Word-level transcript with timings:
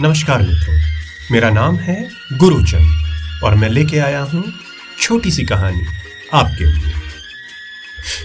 नमस्कार 0.00 0.42
मित्रों, 0.42 0.74
मेरा 1.30 1.48
नाम 1.50 1.76
है 1.76 1.96
गुरुचंद 2.32 3.42
और 3.44 3.54
मैं 3.54 3.68
लेके 3.68 3.98
आया 3.98 4.20
हूँ 4.22 4.42
छोटी 5.00 5.30
सी 5.30 5.44
कहानी 5.44 5.84
आपके 6.34 6.64
लिए। 6.64 6.92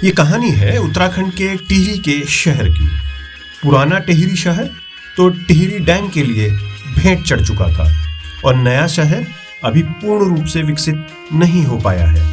ये 0.03 0.11
कहानी 0.11 0.51
है 0.51 0.77
उत्तराखंड 0.77 1.31
के 1.31 1.47
टिहरी 1.60 1.97
के 1.99 2.19
शहर 2.25 2.69
की। 2.69 2.88
पुराना 3.63 3.99
टिहरी 3.99 4.35
शहर 4.35 4.69
तो 5.17 5.28
टिहरी 5.29 5.79
डैम 5.79 6.10
के 6.10 6.24
लिए 6.24 6.49
भेंट 6.49 7.25
चढ़ 7.25 7.42
चुका 7.42 7.67
था 7.74 7.92
और 8.46 8.56
नया 8.56 8.88
शहर 8.88 9.28
अभी 9.63 9.84
पूर्ण 9.84 10.29
रूप 10.29 10.46
से 10.46 10.61
विकसित 10.61 11.06
नहीं 11.34 11.65
हो 11.65 11.79
पाया 11.79 12.07
है। 12.07 12.25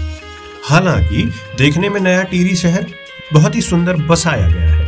हालाँकि 0.64 1.30
देखने 1.58 1.88
में 1.88 2.00
नया 2.00 2.22
टिहरी 2.22 2.56
शहर 2.56 2.86
बहुत 3.32 3.54
ही 3.54 3.60
सुंदर 3.62 3.96
बसाया 4.06 4.48
गया 4.48 4.74
है। 4.74 4.83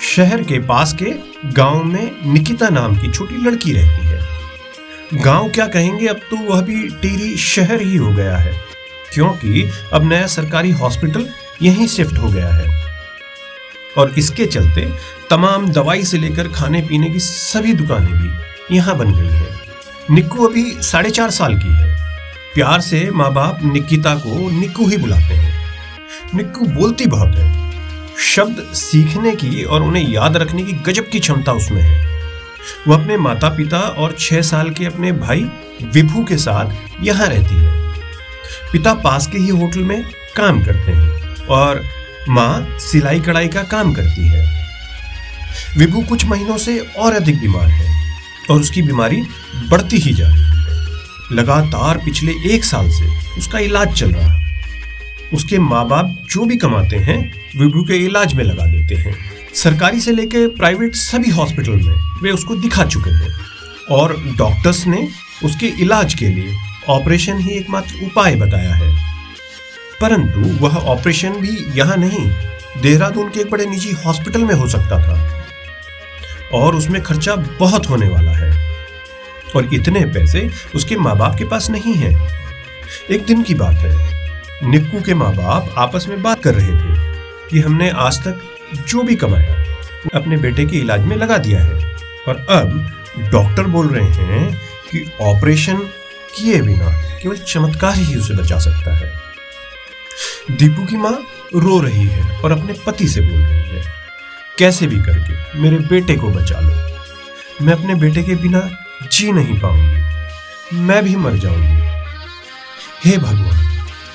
शहर 0.00 0.42
के 0.42 0.58
पास 0.58 0.92
के 0.92 1.14
गाँव 1.52 1.84
में 1.84 2.32
निकिता 2.32 2.68
नाम 2.68 2.96
की 2.96 3.10
छोटी 3.10 3.36
लड़की 3.36 3.72
रहती 3.72 4.06
है। 4.06 5.22
गाँव 5.22 5.48
क्या 5.48 5.66
कहेंगे, 5.66 6.06
अब 6.06 6.16
तो 6.16 6.36
वह 6.36 6.60
भी 6.60 6.88
टीरी 6.88 7.36
शहर 7.36 7.80
ही 7.80 7.96
हो 7.96 8.12
गया 8.12 8.36
है, 8.36 8.52
क्योंकि 9.14 9.70
अब 9.92 10.08
नया 10.08 10.26
सरकारी 10.26 10.70
हॉस्पिटल 10.70 11.28
यहीं 11.62 11.86
शिफ्ट 11.86 12.18
हो 12.18 12.28
गया 12.28 12.48
है। 12.48 12.66
और 13.98 14.14
इसके 14.18 14.46
चलते 14.46 14.92
तमाम 15.30 15.68
दवाई 15.68 16.02
से 16.02 16.18
लेकर 16.18 16.48
खाने 16.48 16.82
पीने 16.82 17.10
की 17.10 17.18
सभी 17.18 17.72
दुकानें 17.72 18.12
भी 18.12 18.76
यहाँ 18.76 18.96
बन 18.96 19.14
गई 19.14 19.28
है। 19.28 19.58
निक्कू 20.10 20.46
अभी 20.46 20.70
साढ़े 20.82 21.10
चार 21.10 21.30
साल 21.30 21.54
की 21.54 21.74
है। 21.74 21.96
प्यार 22.54 22.80
से 22.80 23.10
माँ 23.10 23.32
बाप 23.32 23.60
निकिता 23.64 24.14
को 24.14 24.50
निक्कू 24.50 24.88
ही 24.88 24.96
बुलाते 24.96 25.34
हैं। 25.34 25.54
निक्कू 26.34 26.66
बोलती 26.66 27.06
बहुत 27.06 27.36
है। 27.36 27.67
शब्द 28.18 28.56
सीखने 28.74 29.34
की 29.36 29.62
और 29.64 29.82
उन्हें 29.82 30.08
याद 30.08 30.36
रखने 30.36 30.62
की 30.62 30.72
गजब 30.72 31.08
की 31.10 31.18
क्षमता 31.20 31.52
उसमें 31.52 31.82
है। 31.82 32.06
वह 32.88 32.96
अपने 32.96 33.16
माता 33.16 33.48
पिता 33.48 33.78
और 33.78 34.16
छह 34.18 34.40
साल 34.42 34.70
के 34.70 34.84
अपने 34.84 35.12
भाई 35.12 35.42
विभू 35.82 36.24
के 36.24 36.36
साथ 36.36 37.04
यहाँ 37.04 37.26
रहती 37.28 37.54
है। 37.54 37.92
पिता 38.72 38.94
पास 38.94 39.26
के 39.26 39.38
ही 39.38 39.48
होटल 39.48 39.80
में 39.80 40.02
काम 40.36 40.64
करते 40.64 40.92
हैं 40.92 41.46
और 41.46 41.82
माँ 42.28 42.78
सिलाई 42.80 43.20
कढ़ाई 43.20 43.48
का 43.48 43.62
काम 43.62 43.94
करती 43.94 44.26
है। 44.26 44.46
विभू 45.78 46.02
कुछ 46.02 46.24
महीनों 46.24 46.58
से 46.58 46.78
और 46.78 47.12
अधिक 47.12 47.40
बीमार 47.40 47.68
है 47.68 48.16
और 48.50 48.60
उसकी 48.60 48.82
बीमारी 48.82 49.22
बढ़ती 49.70 49.96
ही 49.96 50.12
जा 50.14 50.28
रही 50.28 50.42
है। 50.42 51.36
लगातार 51.36 51.98
पिछले 51.98 52.32
एक 52.54 52.64
साल 52.64 52.90
से 52.90 53.06
उसका 53.38 53.58
इलाज 53.58 53.92
चल 53.92 54.10
रहा 54.10 54.32
है। 54.32 54.37
उसके 55.34 55.58
माँ 55.58 55.88
बाप 55.88 56.18
जो 56.30 56.44
भी 56.44 56.56
कमाते 56.56 56.96
हैं, 56.96 57.32
विभू 57.56 57.82
के 57.82 57.94
इलाज 57.96 58.34
में 58.34 58.44
लगा 58.44 58.66
देते 58.66 58.94
हैं। 58.94 59.16
सरकारी 59.54 60.00
से 60.00 60.12
लेकर 60.12 60.48
प्राइवेट 60.48 60.94
सभी 60.94 61.30
हॉस्पिटल 61.30 61.72
में 61.72 62.20
वे 62.22 62.30
उसको 62.30 62.56
दिखा 62.56 62.84
चुके 62.84 63.10
हैं। 63.10 63.40
और 63.90 64.34
डॉक्टर्स 64.36 64.86
ने 64.86 65.08
उसके 65.44 65.66
इलाज 65.66 66.14
के 66.14 66.28
लिए 66.28 66.56
ऑपरेशन 66.88 67.38
ही 67.38 67.50
एकमात्र 67.50 68.04
उपाय 68.04 68.34
बताया 68.34 68.74
है। 68.74 69.04
परंतु 70.00 70.64
वह 70.64 70.76
ऑपरेशन 70.76 71.30
भी 71.30 71.78
यहाँ 71.78 71.96
नहीं, 71.96 72.30
देहरादून 72.82 73.28
के 73.28 73.40
एक 73.40 73.50
बड़े 73.50 73.66
निजी 73.66 73.92
हॉस्पिटल 73.92 74.44
में 74.44 74.54
हो 74.54 74.68
सकता 74.68 74.98
था। 74.98 75.44
और 76.54 76.74
उसमें 76.74 77.02
खर्चा 77.02 77.34
बहुत 77.34 77.88
होने 77.88 78.08
वाला 78.08 78.32
है। 78.32 78.76
और 79.56 79.74
इतने 79.74 80.00
पैसे 80.00 80.50
उसके 80.74 80.96
माँ 80.96 81.16
बाप 81.16 81.38
के 81.38 81.44
पास 81.44 81.70
नहीं 81.70 81.94
है। 81.94 82.28
एक 83.10 83.24
दिन 83.24 83.42
की 83.42 83.54
बात 83.54 83.74
है। 83.74 84.17
निक्कू 84.62 85.00
के 85.00 85.14
माँ 85.14 85.30
बाप 85.34 85.74
आपस 85.78 86.06
में 86.08 86.22
बात 86.22 86.42
कर 86.42 86.54
रहे 86.54 86.72
थे 86.72 86.94
कि 87.50 87.60
हमने 87.60 87.90
आज 87.90 88.18
तक 88.18 88.40
जो 88.88 89.02
भी 89.02 89.14
कमाया, 89.16 89.54
अपने 90.14 90.36
बेटे 90.36 90.64
के 90.64 90.76
इलाज 90.76 91.00
में 91.00 91.16
लगा 91.16 91.36
दिया 91.38 91.60
है। 91.60 91.76
और 92.28 92.46
अब 92.50 93.28
डॉक्टर 93.32 93.66
बोल 93.66 93.88
रहे 93.88 94.08
हैं 94.08 94.54
कि 94.90 95.04
ऑपरेशन 95.22 95.78
किए 96.34 96.60
बिना 96.62 96.90
केवल 97.22 97.36
चमत्कार 97.38 97.94
ही 97.94 98.16
उसे 98.16 98.34
बचा 98.34 98.58
सकता 98.58 98.96
है। 98.96 99.12
दीपू 100.50 100.86
की 100.86 100.96
माँ 100.96 101.12
रो 101.56 101.80
रही 101.80 102.06
है 102.06 102.40
और 102.40 102.52
अपने 102.52 102.74
पति 102.86 103.08
से 103.08 103.20
बोल 103.20 103.40
रही 103.40 103.68
है, 103.68 103.82
कैसे 104.58 104.86
भी 104.86 104.96
करके 104.96 105.60
मेरे 105.60 105.78
बेटे 105.88 106.16
को 106.16 106.30
बचा 106.30 106.60
लो। 106.60 107.64
मैं 107.64 107.72
अपने 107.72 107.94
बेटे 107.94 108.22
के 108.22 108.34
बिना 108.34 108.68
जी 109.12 109.32
नहीं 109.32 109.58
पाऊँगी। 109.60 110.76
मैं 110.78 111.02
भी 111.04 111.16
मर 111.16 111.36
जाऊँगी। 111.36 111.80
हे 113.04 113.16
भगवान 113.18 113.66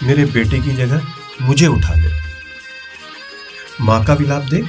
मेरे 0.03 0.25
बेटे 0.25 0.59
की 0.59 0.71
जगह 0.71 1.01
मुझे 1.41 1.67
उठा 1.67 1.93
ले। 1.93 2.09
माँ 3.81 4.03
का 4.05 4.13
विलाप 4.13 4.41
देख 4.41 4.65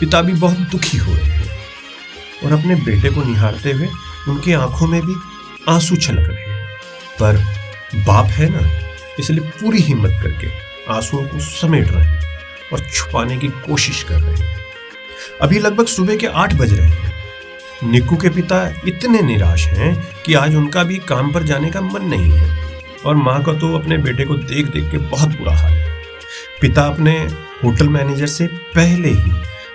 पिता 0.00 0.22
भी 0.22 0.32
बहुत 0.32 0.58
दुखी 0.58 0.98
हो 0.98 1.14
रहे 1.14 1.24
हैं 1.24 1.56
और 2.44 2.52
अपने 2.52 2.74
बेटे 2.74 3.10
को 3.10 3.22
निहारते 3.24 3.72
हुए 3.72 3.88
उनकी 4.28 4.52
आँखों 4.52 4.86
में 4.86 5.00
भी 5.02 5.14
आँसू 5.68 5.96
छलक 5.96 6.28
रहे 6.30 6.44
हैं। 6.44 6.66
पर 7.20 7.36
बाप 8.06 8.26
है 8.26 8.48
ना, 8.50 8.70
इसलिए 9.18 9.50
पूरी 9.50 9.78
हिम्मत 9.78 10.20
करके 10.22 10.48
आंसुओं 10.92 11.22
को 11.22 11.40
समेट 11.40 11.88
रहे 11.88 12.04
हैं 12.04 12.20
और 12.72 12.80
छुपाने 12.94 13.36
की 13.36 13.48
कोशिश 13.48 14.02
कर 14.02 14.20
रहे 14.20 14.36
हैं। 14.36 14.56
अभी 15.42 15.58
लगभग 15.58 15.86
सुबह 15.86 16.16
के 16.16 16.26
आठ 16.26 16.54
बज 16.54 16.72
रहे 16.72 16.88
हैं। 16.88 17.12
निक्कू 17.84 18.16
के 18.16 18.28
पिता 18.28 18.74
इतने 18.86 19.20
निराश 19.20 19.66
हैं 19.66 20.22
कि 20.22 20.34
आज 20.34 20.54
उनका 20.54 20.82
भी 20.84 20.98
काम 20.98 21.32
पर 21.32 21.42
जाने 21.42 21.70
का 21.70 21.80
मन 21.80 22.04
नहीं 22.04 22.30
है। 22.32 22.65
और 23.04 23.16
माँ 23.16 23.42
का 23.42 23.52
तो 23.52 23.78
अपने 23.78 23.98
बेटे 23.98 24.24
को 24.24 24.34
देख 24.34 24.66
देख 24.66 24.90
के 24.90 24.98
बहुत 24.98 25.28
बुरा 25.28 25.56
हाल 25.56 25.72
है। 25.72 25.96
पिता 26.60 26.82
अपने 26.82 27.12
होटल 27.64 27.88
मैनेजर 27.88 28.26
से 28.26 28.46
पहले 28.46 29.08
ही 29.08 29.32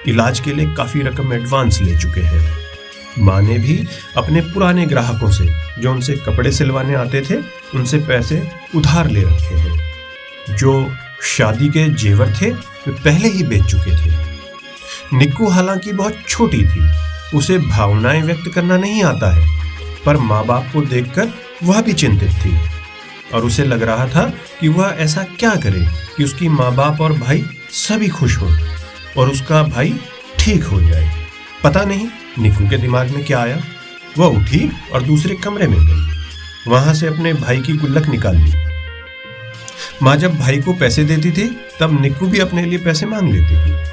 इलाज 0.07 0.39
के 0.39 0.53
लिए 0.53 0.73
काफ़ी 0.73 1.01
रकम 1.01 1.33
एडवांस 1.33 1.81
ले 1.81 1.97
चुके 1.97 2.21
हैं। 2.21 2.57
माँ 3.19 3.41
ने 3.41 3.57
भी 3.57 3.87
अपने 4.17 4.41
पुराने 4.41 4.85
ग्राहकों 4.85 5.31
से, 5.31 5.47
जो 5.79 5.91
उनसे 5.91 6.13
कपड़े 6.13 6.51
सिलवाने 6.51 6.93
आते 6.95 7.21
थे, 7.21 7.35
उनसे 7.75 7.97
पैसे 7.97 8.47
उधार 8.75 9.09
ले 9.09 9.21
रखे 9.21 9.55
हैं। 9.55 10.55
जो 10.55 10.91
शादी 11.23 11.69
के 11.69 11.89
जेवर 11.89 12.33
थे, 12.41 12.51
वे 12.51 12.91
पहले 12.91 13.27
ही 13.27 13.43
बेच 13.43 13.63
चुके 13.63 13.91
थे। 13.91 14.11
निक्कू 15.13 15.47
हालाँकि 15.47 15.93
बहुत 15.93 16.17
छोटी 16.29 16.63
थी, 16.63 16.89
उसे 17.35 17.57
भावनाएँ 17.57 18.21
व्यक्त 18.21 18.51
करना 18.55 18.77
नहीं 18.77 19.03
आता 19.03 19.31
है, 19.31 19.47
पर 20.05 20.17
माँ 20.17 20.45
बाप 20.45 20.69
को 20.73 20.81
देखकर 20.81 21.29
वह 21.63 21.81
भी 21.81 21.93
चिंतित 21.93 22.31
थी। 22.31 22.57
और 23.33 23.45
उसे 23.45 23.63
लग 23.63 23.83
रहा 23.83 24.07
था 24.07 24.33
कि 24.61 24.67
वह 24.67 24.95
ऐसा 24.99 25.23
क्या 25.23 25.55
करे 25.55 25.87
कि 26.17 26.23
उसकी 26.23 26.49
माँ 26.49 26.75
बाप 26.75 27.01
और 27.01 27.13
भाई 27.13 27.45
सभी 27.71 28.07
खुश 28.07 28.37
हो 28.37 28.57
और 29.17 29.29
उसका 29.29 29.63
भाई 29.63 29.99
ठीक 30.39 30.63
हो 30.63 30.81
जाए। 30.81 31.11
पता 31.63 31.83
नहीं 31.83 32.07
निकू 32.39 32.69
के 32.69 32.77
दिमाग 32.77 33.09
में 33.09 33.25
क्या 33.25 33.39
आया। 33.39 33.61
वह 34.17 34.27
उठी 34.27 34.71
और 34.93 35.03
दूसरे 35.03 35.35
कमरे 35.35 35.67
में 35.67 35.79
गई। 35.79 36.11
वहाँ 36.67 36.93
से 36.93 37.07
अपने 37.07 37.33
भाई 37.33 37.61
की 37.61 37.73
गुल्लक 37.73 38.07
निकाल 38.07 38.35
ली। 38.35 38.53
माँ 40.03 40.15
जब 40.17 40.39
भाई 40.39 40.57
को 40.57 40.73
पैसे 40.73 41.03
देती 41.03 41.31
थी, 41.31 41.57
तब 41.79 42.01
निकू 42.01 42.27
भी 42.27 42.39
अपने 42.39 42.65
लिए 42.65 42.79
पैसे 42.79 43.05
मांग 43.05 43.33
लेती 43.33 43.55
थी। 43.55 43.91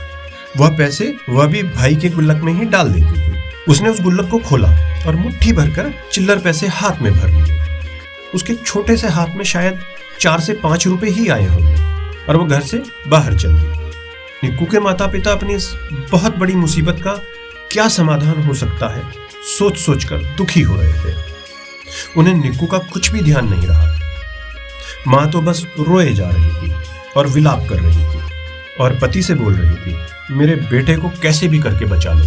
वह 0.56 0.68
पैसे 0.68 1.16
वह 1.28 1.46
भी 1.46 1.62
भाई 1.62 1.96
के 1.96 2.08
गुल्लक 2.08 2.36
में 2.36 2.52
ही 2.52 2.64
डाल 2.64 2.88
देती 2.88 3.20
थी। 3.20 3.38
उसने 3.68 3.88
उस 3.88 4.00
गुल्लक 4.00 4.30
को 4.30 4.38
खोला 4.38 4.68
और 5.06 5.16
मुट्ठी 5.16 5.52
भरकर 5.52 5.94
चिल्लर 6.12 6.38
पैसे 6.38 6.66
हाथ 6.66 7.02
में 7.02 7.12
भर 7.12 7.28
लिए। 7.28 7.57
उसके 8.34 8.54
छोटे 8.54 8.96
से 8.96 9.08
हाथ 9.08 9.34
में 9.36 9.44
शायद 9.44 9.80
चार 10.20 10.40
से 10.40 10.52
पाँच 10.54 10.86
रुपए 10.86 11.08
ही 11.08 11.28
आए 11.28 11.46
होंगे, 11.46 11.76
और 12.24 12.36
वो 12.36 12.44
घर 12.44 12.60
से 12.60 12.82
बाहर 13.08 13.36
चल 13.36 13.52
गई। 13.52 13.86
निक्कू 14.42 14.66
के 14.66 14.80
माता 14.80 15.06
पिता 15.06 15.32
अपनी 15.32 15.54
इस 15.54 15.72
बहुत 16.12 16.36
बड़ी 16.36 16.54
मुसीबत 16.54 17.00
का 17.04 17.12
क्या 17.72 17.88
समाधान 17.88 18.42
हो 18.42 18.54
सकता 18.54 18.88
है 18.88 19.02
सोच 19.48 19.76
सोच 19.76 20.04
कर 20.04 20.24
दुखी 20.36 20.60
हो 20.60 20.76
रहे 20.76 20.92
थे। 20.94 21.16
उन्हें 22.16 22.34
निक्कू 22.34 22.66
का 22.66 22.78
कुछ 22.92 23.10
भी 23.10 23.20
ध्यान 23.20 23.48
नहीं 23.48 23.66
रहा। 23.66 23.98
माँ 25.06 25.30
तो 25.30 25.40
बस 25.40 25.66
रोए 25.78 26.12
जा 26.14 26.28
रही 26.28 26.50
थी 26.50 26.74
और 27.16 27.26
विलाप 27.26 27.66
कर 27.68 27.80
रही 27.80 28.04
थी, 28.04 28.20
और 28.80 28.98
पति 28.98 29.22
से 29.22 29.34
बोल 29.34 29.54
रही 29.54 29.76
थी, 29.76 29.96
मेरे 30.30 30.54
बेटे 30.62 30.96
को 30.96 31.08
कैसे 31.22 31.48
भी 31.48 31.58
करके 31.58 31.84
बचा 31.84 32.12
लो। 32.12 32.26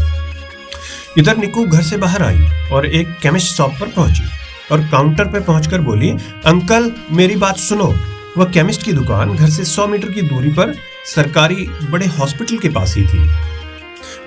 इधर 1.17 1.37
निक्कू 1.37 1.65
घर 1.65 1.81
से 1.81 1.97
बाहर 1.97 2.23
आई 2.23 2.69
और 2.73 2.85
एक 2.85 3.17
केमिस्ट 3.21 3.55
शॉप 3.55 3.73
पर 3.79 3.87
पहुँची। 3.87 4.23
और 4.71 4.81
काउंटर 4.81 5.25
पर 5.25 5.41
पहुंचकर 5.41 5.81
बोली, 5.81 6.09
अंकल, 6.45 6.91
मेरी 7.11 7.35
बात 7.35 7.57
सुनो। 7.57 7.93
वह 8.37 8.51
केमिस्ट 8.51 8.83
की 8.83 8.93
दुकान, 8.93 9.35
घर 9.35 9.49
से 9.49 9.63
सौ 9.65 9.87
मीटर 9.87 10.11
की 10.11 10.21
दूरी 10.21 10.51
पर 10.51 10.73
सरकारी 11.05 11.67
बड़े 11.91 12.05
हॉस्पिटल 12.09 12.57
के 12.57 12.69
पास 12.69 12.95
ही 12.97 13.03
थी। 13.03 13.29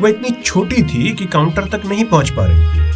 वह 0.01 0.09
इतनी 0.09 0.31
छोटी 0.45 0.83
थी 0.83 1.13
कि 1.15 1.27
काउंटर 1.27 1.69
तक 1.69 1.87
नहीं 1.87 2.05
पहुँच 2.05 2.31
पा 2.31 2.45
रही 2.47 2.67
थी। 2.67 2.93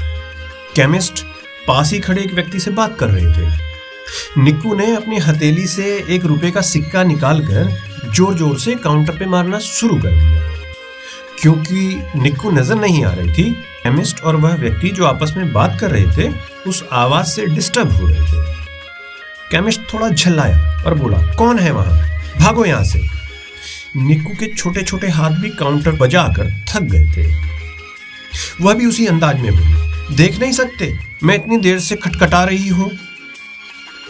केमिस्ट 0.77 1.25
पास 1.69 1.93
ही 1.93 1.99
खड़े 1.99 2.23
एक 2.23 2.35
व्यक्ति 2.35 2.61
से 2.61 2.71
बात 2.71 2.99
कर 2.99 3.09
रहे 3.09 3.33
थे। 3.33 4.43
निक्कू 4.43 4.75
ने 4.75 4.95
अपनी 4.97 5.19
हथेली 5.19 5.67
से 5.67 5.87
एक 6.11 6.25
रुपए 6.25 6.51
का 6.51 6.61
सिक्का 6.61 7.03
निकालकर 7.05 7.77
ज़ोर 8.15 8.35
ज़ोर 8.35 8.59
से 8.59 8.75
काउंटर 8.75 9.17
पे 9.19 9.27
मारना 9.27 9.59
शुरू 9.59 9.97
कर 9.97 10.11
दिया। 10.11 10.43
क्योंकि 11.43 12.03
निक्कू 12.17 12.51
नज़र 12.51 12.75
नहीं 12.75 13.05
आ 13.05 13.13
रही 13.13 13.33
थी, 13.33 13.51
केमिस्ट 13.83 14.23
और 14.23 14.37
वह 14.37 14.55
व्यक्ति 14.55 14.89
जो 14.89 15.05
आपस 15.05 15.35
में 15.37 15.53
बात 15.53 15.79
कर 15.81 15.91
रहे 15.91 16.07
थे 16.17 16.29
उस 16.67 16.85
आवाज़ 16.93 17.27
से 17.27 17.47
डिस्टर्ब 17.47 17.93
हो 17.93 18.07
रहे 18.07 18.21
थे। 18.21 18.57
केमिस्ट 19.51 19.81
थोड़ा 19.95 20.09
झल्लाया 20.09 20.83
और 20.87 20.95
बोला, 20.95 21.19
कौन 21.19 21.59
है 21.59 21.71
वहाँ? 21.71 22.09
भागो 22.39 22.65
यहाँ 22.65 22.85
से। 22.85 23.03
निक्कू 23.97 24.31
के 24.31 24.55
छोटे 24.55 24.83
छोटे 24.83 25.09
हाथ 25.09 25.31
भी 25.31 25.51
काउंटर 25.51 25.93
बजाकर 25.93 26.51
थक 26.69 26.81
गए 26.81 27.05
थे। 27.05 27.27
वह 28.61 28.75
भी 28.75 28.87
उसी 28.87 29.07
अंदाज 29.07 29.41
में 29.41 29.53
बोली, 29.53 30.17
देख 30.17 30.39
नहीं 30.39 30.53
सकते, 30.53 30.99
मैं 31.23 31.35
इतनी 31.35 31.57
देर 31.57 31.79
से 31.79 31.97
खटखटा 31.97 32.45
रही 32.45 32.69
हूँ। 32.69 32.91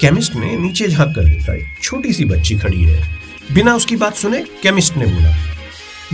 केमिस्ट 0.00 0.34
ने 0.34 0.56
नीचे 0.56 0.88
झाँक 0.88 1.14
कर 1.16 1.24
देखा, 1.24 1.54
एक 1.54 1.66
छोटी 1.82 2.12
सी 2.12 2.24
बच्ची 2.24 2.58
खड़ी 2.58 2.82
है। 2.84 3.18
बिना 3.52 3.74
उसकी 3.74 3.96
बात 3.96 4.14
सुने 4.14 4.44
केमिस्ट 4.62 4.96
ने 4.96 5.06
बोला, 5.06 5.36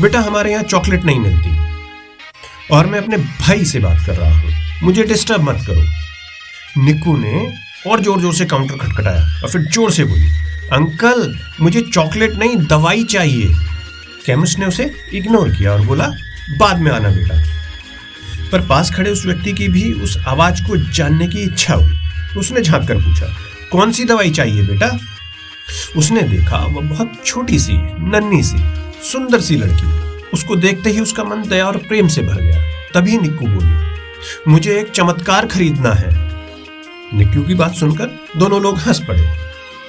बेटा, 0.01 0.21
हमारे 0.21 0.53
यहाँ 0.53 0.63
चॉकलेट 0.63 1.05
नहीं 1.05 1.21
मिलती। 1.21 1.75
और 2.75 2.87
मैं 2.87 2.99
अपने 2.99 3.17
भाई 3.17 3.65
से 3.65 3.79
बात 3.79 4.07
कर 4.07 4.17
रहा 4.17 4.41
हूँ। 4.41 4.53
मुझे 4.83 5.03
डिस्टर्ब 5.03 5.43
मत 5.43 5.67
करो। 5.67 6.04
निक्कू 6.79 7.17
ने 7.17 7.53
और 7.87 8.01
ज़ोर 8.01 8.21
ज़ोर 8.21 8.35
से 8.35 8.45
काउंटर 8.47 8.77
खटखटाया 8.77 9.23
और 9.43 9.51
फिर 9.51 9.63
ज़ोर 9.65 9.91
से 9.93 10.05
बोली, 10.05 10.29
अंकल, 10.73 11.35
मुझे 11.61 11.81
चॉकलेट 11.83 12.35
नहीं, 12.35 12.57
दवाई 12.59 13.05
चाहिए। 13.05 13.49
केमिस्ट 14.27 14.59
ने 14.59 14.67
उसे 14.67 14.91
इग्नोर 15.15 15.51
किया 15.51 15.73
और 15.73 15.81
बोला, 15.81 16.07
बाद 16.59 16.81
में 16.81 16.91
आना 16.93 17.09
बेटा। 17.09 17.43
पर 18.53 18.67
पास 18.67 18.91
खड़े 18.95 19.11
उस 19.11 19.25
व्यक्ति 19.27 19.53
की 19.53 19.69
भी 19.69 19.93
उस 19.95 20.17
आवाज़ 20.29 20.63
को 20.67 20.77
जानने 20.93 21.27
की 21.29 21.43
इच्छा 21.43 21.75
हुई। 21.75 22.39
उसने 22.39 22.61
झाँक 22.61 22.89
कर 22.89 22.97
पूछा, 22.97 23.27
कौन 23.73 23.93
सी 23.93 24.05
दवाई 24.05 24.31
चाहिए 24.31 24.63
बेटा? 24.63 24.99
उसने 25.97 26.23
देखा, 26.23 26.59
वह 26.59 26.89
बहुत 26.89 27.21
छोटी 27.27 27.59
सी, 27.59 27.77
नन्ही 28.11 28.43
सी, 28.43 28.59
सुंदर 29.03 29.41
सी 29.41 29.57
लड़की। 29.57 29.93
उसको 30.33 30.57
देखते 30.57 30.91
ही 30.91 31.01
उसका 31.01 31.25
मन 31.25 31.49
दया 31.49 31.67
और 31.67 31.77
प्रेम 31.79 32.09
से 32.09 32.23
भर 32.23 32.41
गया। 32.43 32.61
तभी 32.95 33.19
निक्कू 33.19 33.47
बोली, 33.47 34.51
मुझे 34.51 34.79
एक 34.81 34.91
चमत्कार 34.91 35.47
खरीदना 35.47 35.93
है। 35.93 36.24
निक्कू 37.13 37.43
की 37.43 37.55
बात 37.55 37.75
सुनकर 37.75 38.19
दोनों 38.37 38.61
लोग 38.63 38.79
हंस 38.79 39.01
पड़े, 39.01 39.23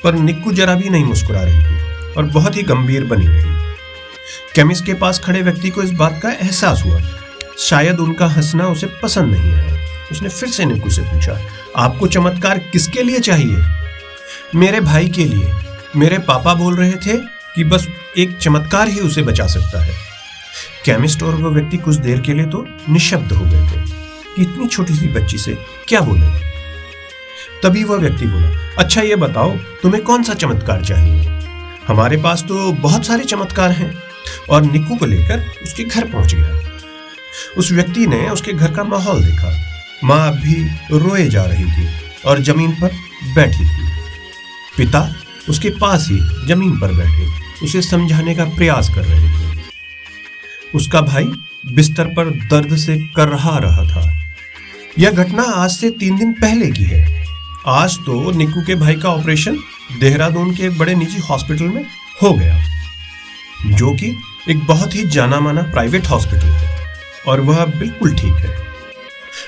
पर 0.03 0.13
निक्कू 0.13 0.51
जरा 0.51 0.75
भी 0.75 0.89
नहीं 0.89 1.05
मुस्कुरा 1.05 1.41
रही 1.41 1.61
थी 1.61 2.13
और 2.13 2.23
बहुत 2.23 2.55
ही 2.55 2.63
गंभीर 2.63 3.03
बनी 3.03 3.27
रही। 3.27 3.53
केमिस्ट 4.55 4.85
के 4.85 4.93
पास 4.93 5.19
खड़े 5.19 5.41
व्यक्ति 5.41 5.69
को 5.69 5.83
इस 5.83 5.91
बात 5.91 6.19
का 6.23 6.31
एहसास 6.31 6.83
हुआ। 6.85 7.01
शायद 7.59 7.99
उनका 7.99 8.27
हंसना 8.27 8.67
उसे 8.67 8.87
पसंद 9.03 9.31
नहीं 9.31 9.53
आया। 9.53 9.77
उसने 10.11 10.29
फिर 10.29 10.49
से 10.49 10.65
निक्कू 10.65 10.89
से 10.89 11.01
पूछा, 11.01 11.39
आपको 11.77 12.07
चमत्कार 12.07 12.59
किसके 12.71 13.03
लिए 13.03 13.19
चाहिए? 13.19 13.63
मेरे 14.55 14.79
भाई 14.79 15.09
के 15.09 15.25
लिए। 15.25 15.53
मेरे 15.95 16.17
पापा 16.19 16.53
बोल 16.53 16.75
रहे 16.75 16.91
थे 16.91 17.17
कि 17.55 17.63
बस 17.63 17.87
एक 18.17 18.37
चमत्कार 18.37 18.87
ही 18.87 18.99
उसे 18.99 19.21
बचा 19.21 19.47
सकता 19.47 19.83
है। 19.83 19.93
केमिस्ट 20.85 21.23
और 21.23 21.35
वह 21.35 21.49
व्यक्ति 21.49 21.77
कुछ 21.77 21.95
देर 21.95 22.21
के 22.21 22.33
लिए 22.33 22.45
तो 22.45 22.65
निशब्द 22.89 23.31
हो 23.31 23.45
गए 23.45 23.67
थे 23.67 23.81
कि 23.81 24.41
इतनी 24.41 24.67
छोटी 24.67 24.93
सी 24.93 25.07
बच्ची 25.09 25.37
से 25.37 25.57
क्या 25.87 26.01
बोले 26.01 26.44
तभी 27.63 27.83
वह 27.83 27.97
व्यक्ति 27.97 28.25
बोला 28.25 28.49
अच्छा 28.77 29.01
ये 29.01 29.15
बताओ, 29.15 29.57
तुम्हें 29.57 30.03
कौन 30.03 30.23
सा 30.23 30.33
चमत्कार 30.33 30.85
चाहिए? 30.85 31.41
हमारे 31.87 32.17
पास 32.17 32.43
तो 32.43 32.71
बहुत 32.71 33.05
सारे 33.05 33.23
चमत्कार 33.23 33.71
हैं। 33.71 34.03
और 34.49 34.63
निक्कू 34.63 34.95
को 34.95 35.05
लेकर 35.05 35.45
उसके 35.63 35.83
घर 35.83 36.11
पहुँच 36.11 36.35
गया। 36.35 36.59
उस 37.57 37.71
व्यक्ति 37.71 38.07
ने 38.07 38.29
उसके 38.29 38.53
घर 38.53 38.71
का 38.71 38.83
माहौल 38.83 39.25
देखा। 39.25 39.63
माँ 40.03 40.31
भी 40.31 40.63
रोए 40.91 41.27
जा 41.27 41.43
रही 41.43 41.65
थी 41.65 41.89
और 42.25 42.41
ज़मीन 42.41 42.71
पर 42.71 42.91
बैठी 43.35 43.65
थी। 43.65 43.89
पिता 44.77 45.15
उसके 45.49 45.69
पास 45.69 46.07
ही 46.11 46.47
ज़मीन 46.47 46.79
पर 46.79 46.93
बैठे, 46.93 47.27
उसे 47.63 47.81
समझाने 47.81 48.35
का 48.35 48.45
प्रयास 48.45 48.89
कर 48.95 49.01
रहे 49.01 49.29
थे। 49.29 49.59
उसका 50.75 51.01
भाई 51.01 51.25
बिस्तर 51.65 52.05
पर 52.05 52.29
दर्द 52.29 52.75
से 52.75 52.97
कर 53.15 53.27
रहा 53.27 53.59
था। 53.59 54.17
यह 54.99 55.11
घटना 55.11 55.43
आज 55.43 55.71
से 55.71 55.89
तीन 55.89 56.17
दिन 56.17 56.33
पहले 56.33 56.71
की 56.71 56.83
है। 56.83 57.24
आज 57.67 57.97
तो 57.97 58.31
निक्कू 58.31 58.61
के 58.61 58.75
भाई 58.75 58.95
का 58.95 59.09
ऑपरेशन 59.09 59.57
देहरादून 59.99 60.53
के 60.55 60.63
एक 60.63 60.77
बड़े 60.77 60.93
निजी 60.95 61.19
हॉस्पिटल 61.19 61.65
में 61.65 61.85
हो 62.21 62.31
गया, 62.33 62.57
जो 63.67 63.91
कि 63.91 64.13
एक 64.49 64.65
बहुत 64.65 64.95
ही 64.95 65.03
जाना 65.03 65.39
माना 65.39 65.61
प्राइवेट 65.61 66.07
हॉस्पिटल 66.07 66.47
है, 66.47 66.69
और 67.27 67.41
वह 67.41 67.65
बिल्कुल 67.65 68.13
ठीक 68.13 68.35
है। 68.35 68.53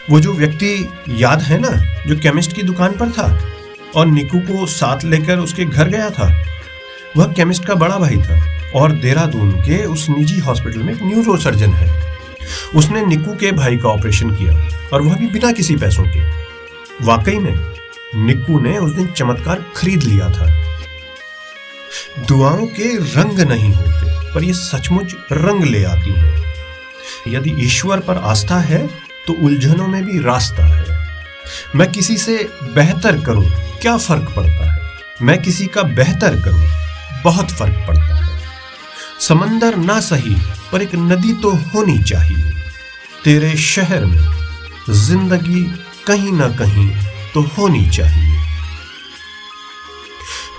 वो 0.09 0.19
जो 0.19 0.33
व्यक्ति 0.33 0.89
याद 1.09 1.41
है 1.41 1.59
ना, 1.59 1.69
जो 2.07 2.17
केमिस्ट 2.19 2.53
की 2.53 2.63
दुकान 2.63 2.91
पर 2.91 3.11
था, 3.11 3.27
और 3.95 4.07
निकू 4.07 4.39
को 4.39 4.65
साथ 4.65 5.03
लेकर 5.03 5.37
उसके 5.37 5.65
घर 5.65 5.89
गया 5.89 6.09
था, 6.09 6.31
वह 7.17 7.33
केमिस्ट 7.33 7.65
का 7.65 7.75
बड़ा 7.75 7.97
भाई 7.97 8.17
था, 8.17 8.41
और 8.75 8.91
देहरादून 8.91 9.51
के 9.61 9.83
उस 9.85 10.09
निजी 10.09 10.39
हॉस्पिटल 10.39 10.83
में 10.83 10.93
एक 10.93 11.03
न्यूरो 11.03 11.37
सर्जन 11.37 11.73
है। 11.73 12.17
उसने 12.75 13.05
निकू 13.05 13.35
के 13.35 13.51
भाई 13.51 13.77
का 13.77 13.89
ऑपरेशन 13.89 14.35
किया, 14.35 14.59
और 14.93 15.01
वह 15.01 15.15
भी 15.15 15.27
बिना 15.27 15.51
किसी 15.51 15.75
पैसों 15.75 16.03
के। 16.03 16.29
वाकई 17.05 17.39
में 17.39 17.55
निक्कू 18.15 18.59
ने 18.59 18.77
उस 18.77 18.92
दिन 18.92 19.07
चमत्कार 19.07 19.63
खरीद 19.75 20.04
लिया 20.04 20.30
था। 20.30 20.48
दुआओं 22.27 22.65
के 22.69 22.95
रंग 23.13 23.39
नहीं 23.42 23.74
होते, 23.74 24.33
पर 24.33 24.44
ये 24.44 24.54
सचमुच 24.54 25.15
रंग 25.31 25.63
ले 25.63 25.83
आती 25.83 26.12
हैं। 26.12 26.45
यदि 27.27 27.56
ईश्वर 27.65 28.00
पर 28.00 28.18
आस्था 28.25 28.59
है 28.62 28.86
तो 29.27 29.33
उलझनों 29.45 29.88
में 29.88 30.04
भी 30.06 30.19
रास्ता 30.19 30.65
है। 30.65 30.98
मैं 31.75 31.92
किसी 31.92 32.18
से 32.18 32.38
बेहतर 32.75 33.19
करूँ, 33.21 33.45
क्या 33.81 33.98
फ़र्क 33.98 34.31
पड़ता 34.36 34.71
है? 34.71 34.80
मैं 35.21 35.42
किसी 35.42 35.68
का 35.68 35.83
बेहतर 35.83 36.42
करूँ, 36.42 36.68
बहुत 37.24 37.51
फ़र्क 37.51 37.86
पड़ता 37.88 38.15
है। 38.15 38.39
समंदर 39.19 39.75
ना 39.75 40.00
सही, 40.01 40.36
पर 40.71 40.81
एक 40.81 40.95
नदी 40.95 41.33
तो 41.33 41.51
होनी 41.65 41.98
चाहिए। 42.04 42.51
तेरे 43.24 43.56
शहर 43.57 44.06
में 44.06 44.24
ज़िंदगी 44.89 45.63
कहीं 46.07 46.31
ना 46.31 46.48
कहीं 46.50 46.89
तो 47.37 47.41
होनी 47.41 47.89
चाहिए। 47.89 48.35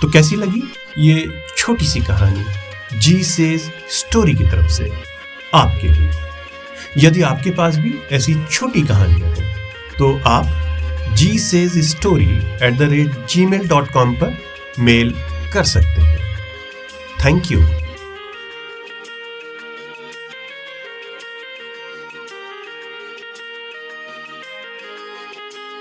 तो 0.01 0.09
कैसी 0.09 0.35
लगी 0.35 0.61
ये 0.97 1.43
छोटी 1.57 1.85
सी 1.85 1.99
कहानी 1.99 2.99
जी 2.99 3.23
से 3.23 3.57
स्टोरी 3.89 4.33
की 4.33 4.43
तरफ़ 4.43 4.71
से 4.71 4.91
आपके 5.53 5.87
लिए? 5.87 6.11
यदि 6.97 7.21
आपके 7.21 7.49
पास 7.49 7.75
भी 7.75 7.93
ऐसी 8.11 8.35
छोटी 8.51 8.81
कहानियाँ 8.81 9.29
हैं 9.29 9.73
तो 9.97 10.13
आप 10.25 11.15
G 11.15 11.37
says 11.39 11.77
story 11.89 12.29
at 12.63 12.77
the 12.77 12.89
rate 12.91 13.25
Gmail 13.45 13.67
dot 13.67 13.91
com 13.91 14.13
पर 14.15 14.37
मेल 14.79 15.13
कर 15.53 15.63
सकते 15.63 16.01
हैं। 16.01 16.17
Thank 17.25 17.51
you 17.51 17.61